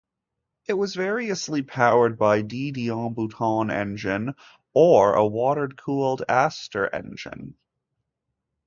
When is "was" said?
0.73-0.95